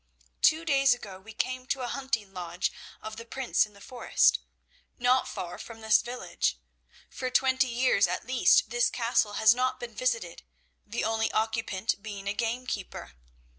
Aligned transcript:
"Two 0.41 0.65
days 0.65 0.95
ago 0.95 1.19
we 1.19 1.31
came 1.31 1.67
to 1.67 1.81
a 1.81 1.87
hunting 1.87 2.33
lodge 2.33 2.71
of 3.03 3.17
the 3.17 3.23
Prince 3.23 3.67
in 3.67 3.73
the 3.73 3.79
forest, 3.79 4.39
not 4.97 5.27
far 5.27 5.59
from 5.59 5.81
this 5.81 6.01
village. 6.01 6.57
For 7.07 7.29
twenty 7.29 7.67
years 7.67 8.07
at 8.07 8.25
least 8.25 8.71
this 8.71 8.89
castle 8.89 9.33
has 9.33 9.53
not 9.53 9.79
been 9.79 9.93
visited, 9.93 10.41
the 10.87 11.03
only 11.03 11.31
occupant 11.31 12.01
being 12.01 12.27
a 12.27 12.33
gamekeeper. 12.33 13.11